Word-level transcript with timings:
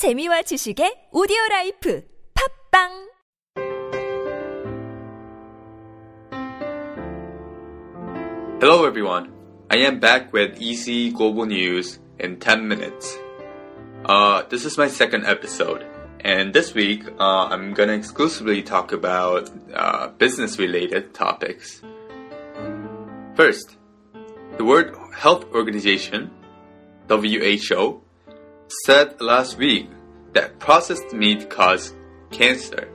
재미와 0.00 0.40
지식의 0.48 1.10
오디오 1.12 1.36
라이프 1.50 2.02
팝빵 2.72 3.10
Hello 8.62 8.86
everyone. 8.86 9.28
I 9.70 9.84
am 9.84 10.00
back 10.00 10.32
with 10.32 10.56
Easy 10.58 11.10
Global 11.10 11.44
News 11.44 11.98
in 12.18 12.40
10 12.40 12.66
minutes. 12.66 13.14
Uh, 14.06 14.42
this 14.48 14.64
is 14.64 14.78
my 14.78 14.88
second 14.88 15.26
episode, 15.26 15.84
and 16.24 16.54
this 16.54 16.72
week 16.72 17.04
uh, 17.20 17.48
I'm 17.52 17.74
gonna 17.74 17.92
exclusively 17.92 18.62
talk 18.62 18.92
about 18.92 19.50
uh, 19.74 20.08
business 20.16 20.58
related 20.58 21.12
topics. 21.12 21.82
First, 23.36 23.76
the 24.56 24.64
World 24.64 24.96
Health 25.14 25.44
Organization, 25.52 26.30
WHO, 27.08 28.00
said 28.84 29.20
last 29.20 29.58
week 29.58 29.88
that 30.32 30.58
processed 30.58 31.12
meat 31.12 31.50
caused 31.50 31.94
cancer. 32.30 32.88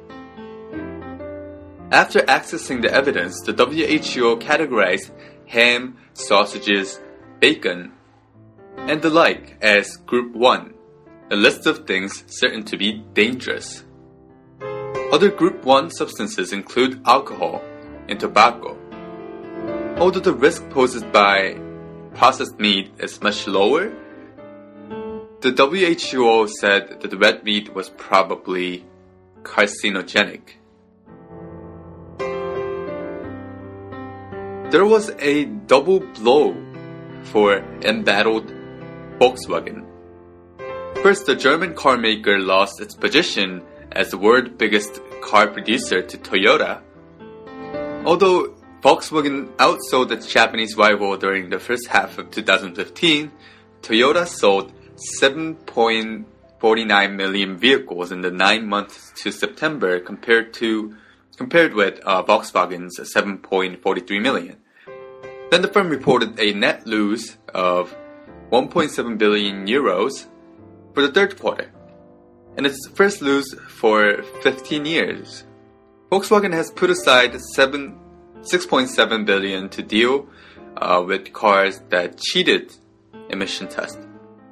After 1.91 2.20
accessing 2.21 2.81
the 2.81 2.93
evidence, 2.93 3.41
the 3.41 3.53
WHO 3.53 4.38
categorized 4.38 5.11
ham, 5.47 5.97
sausages, 6.13 6.99
bacon, 7.39 7.91
and 8.77 9.02
the 9.02 9.09
like 9.09 9.57
as 9.61 9.97
Group 9.97 10.35
1, 10.35 10.73
a 11.31 11.35
list 11.35 11.66
of 11.66 11.85
things 11.85 12.23
certain 12.27 12.63
to 12.63 12.77
be 12.77 13.03
dangerous. 13.13 13.83
Other 15.11 15.30
Group 15.30 15.63
1 15.63 15.91
substances 15.91 16.53
include 16.53 17.02
alcohol 17.05 17.61
and 18.09 18.19
tobacco. 18.19 18.77
Although 19.97 20.19
the 20.19 20.33
risk 20.33 20.69
posed 20.69 21.11
by 21.11 21.59
processed 22.13 22.59
meat 22.59 22.91
is 22.99 23.21
much 23.21 23.47
lower, 23.47 23.94
the 25.52 25.67
WHO 25.67 26.48
said 26.48 27.02
that 27.02 27.12
the 27.12 27.17
red 27.17 27.44
meat 27.44 27.76
was 27.76 27.90
probably 27.90 28.84
carcinogenic. 29.44 30.55
There 34.72 34.88
was 34.88 35.11
a 35.19 35.45
double 35.45 36.00
blow 36.00 36.56
for 37.25 37.59
embattled 37.84 38.47
Volkswagen. 39.19 39.86
First, 41.03 41.28
the 41.28 41.36
German 41.36 41.75
car 41.75 41.97
maker 41.97 42.39
lost 42.39 42.81
its 42.81 42.95
position 42.95 43.62
as 43.91 44.09
the 44.09 44.17
world's 44.17 44.50
biggest 44.50 45.00
car 45.22 45.45
producer 45.45 46.02
to 46.02 46.17
Toyota. 46.17 46.81
Although 48.03 48.56
Volkswagen 48.81 49.56
outsold 49.58 50.09
its 50.09 50.25
Japanese 50.25 50.75
rival 50.75 51.16
during 51.17 51.52
the 51.52 51.59
first 51.59 51.88
half 51.88 52.17
of 52.17 52.31
2015, 52.31 53.31
Toyota 53.84 54.28
sold 54.28 54.73
7.49 55.21 57.15
million 57.15 57.57
vehicles 57.57 58.11
in 58.11 58.21
the 58.21 58.31
nine 58.31 58.65
months 58.67 59.11
to 59.17 59.31
September 59.31 59.99
compared 59.99 60.53
to 60.55 60.95
compared 61.38 61.73
with 61.73 61.99
uh, 62.05 62.23
Volkswagen's 62.23 62.97
7.43 62.97 64.21
million. 64.21 64.57
Then 65.51 65.61
the 65.61 65.67
firm 65.67 65.89
reported 65.89 66.39
a 66.39 66.53
net 66.53 66.88
lose 66.88 67.38
of 67.53 67.93
1.7 68.51 69.17
billion 69.17 69.67
euros 69.67 70.27
for 70.93 71.01
the 71.01 71.11
third 71.11 71.38
quarter, 71.39 71.71
and 72.55 72.66
its 72.66 72.88
first 72.93 73.21
lose 73.21 73.53
for 73.67 74.23
15 74.43 74.85
years. 74.85 75.43
Volkswagen 76.11 76.53
has 76.53 76.71
put 76.71 76.89
aside 76.89 77.39
7, 77.41 77.99
6.7 78.41 79.25
billion 79.25 79.69
to 79.69 79.83
deal 79.83 80.27
uh, 80.77 81.03
with 81.05 81.33
cars 81.33 81.81
that 81.89 82.17
cheated 82.17 82.73
emission 83.29 83.67
tests. 83.67 84.05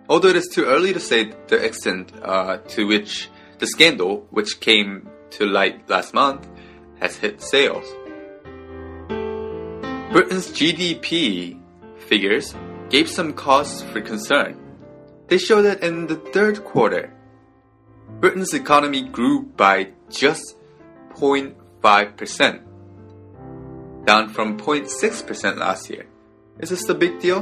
Although 0.09 0.29
it 0.29 0.35
is 0.35 0.47
too 0.47 0.65
early 0.65 0.93
to 0.93 0.99
say 0.99 1.31
the 1.47 1.63
extent 1.63 2.11
uh, 2.21 2.57
to 2.57 2.85
which 2.85 3.29
the 3.59 3.67
scandal, 3.67 4.27
which 4.31 4.59
came 4.59 5.09
to 5.31 5.45
light 5.45 5.89
last 5.89 6.13
month, 6.13 6.47
has 6.99 7.15
hit 7.17 7.41
sales. 7.41 7.85
Britain's 10.11 10.49
GDP 10.49 11.59
figures 11.97 12.53
gave 12.89 13.09
some 13.09 13.33
cause 13.33 13.81
for 13.83 14.01
concern. 14.01 14.59
They 15.27 15.37
show 15.37 15.61
that 15.61 15.81
in 15.81 16.07
the 16.07 16.17
third 16.17 16.63
quarter, 16.63 17.13
Britain's 18.19 18.53
economy 18.53 19.03
grew 19.03 19.43
by 19.43 19.91
just 20.09 20.57
0.5%, 21.15 22.61
down 24.05 24.29
from 24.29 24.57
0.6% 24.59 25.57
last 25.57 25.89
year. 25.89 26.05
Is 26.59 26.69
this 26.69 26.87
a 26.89 26.93
big 26.93 27.19
deal? 27.19 27.41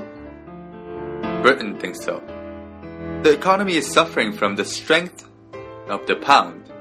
Britain 1.41 1.77
thinks 1.79 2.03
so. 2.03 2.21
The 3.23 3.33
economy 3.33 3.75
is 3.75 3.91
suffering 3.91 4.33
from 4.33 4.55
the 4.55 4.65
strength 4.65 5.27
of 5.87 6.05
the 6.07 6.15
pound. 6.15 6.71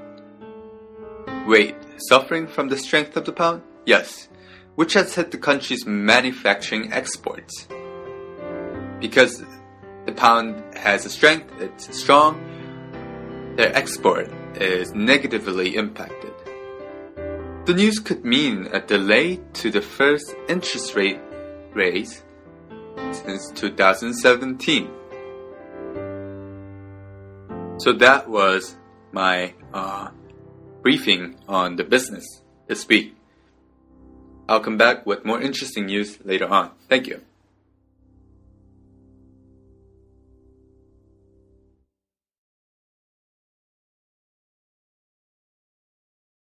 Wait, 1.47 1.77
suffering 2.09 2.47
from 2.47 2.69
the 2.69 2.79
strength 2.79 3.17
of 3.17 3.25
the 3.25 3.33
pound? 3.33 3.63
Yes, 3.87 4.29
which 4.75 4.95
has 4.95 5.15
hit 5.15 5.31
the 5.31 5.39
country's 5.39 5.85
manufacturing 5.87 6.93
exports. 6.93 7.67
Because 9.01 9.43
the 10.07 10.13
pound 10.13 10.63
has 10.77 11.05
a 11.05 11.11
strength, 11.11 11.53
it's 11.61 11.99
strong, 11.99 12.41
their 13.57 13.75
export 13.77 14.31
is 14.57 14.93
negatively 14.95 15.77
impacted. 15.77 16.33
The 17.67 17.75
news 17.75 17.99
could 17.99 18.25
mean 18.25 18.69
a 18.73 18.81
delay 18.81 19.41
to 19.55 19.71
the 19.71 19.83
first 19.83 20.35
interest 20.49 20.95
rate 20.95 21.21
raise 21.75 22.23
since 23.13 23.51
2017. 23.55 24.91
So 27.81 27.95
that 27.95 28.29
was 28.29 28.77
my 29.11 29.55
uh, 29.73 30.11
briefing 30.83 31.37
on 31.49 31.77
the 31.77 31.85
business 31.85 32.43
this 32.67 32.87
week. 32.87 33.17
I'll 34.47 34.61
come 34.61 34.77
back 34.77 35.07
with 35.07 35.25
more 35.25 35.41
interesting 35.41 35.87
news 35.87 36.19
later 36.23 36.47
on. 36.47 36.73
Thank 36.91 37.07
you. 37.07 37.23